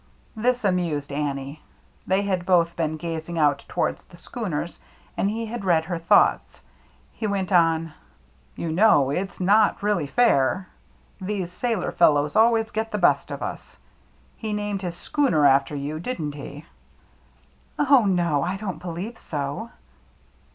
[0.35, 1.61] This amused Annie.
[2.07, 4.79] They had both been gazing out towards the schooners,
[5.15, 6.59] and he had read her thoughts.
[7.13, 7.93] He went on:"
[8.55, 10.69] You know it's not really fair.
[11.21, 13.77] These sailor fellows always get the best of us.
[14.37, 16.65] He named his schooner after you, didn't he?""
[17.77, 19.69] Oh, no, I don't believe so."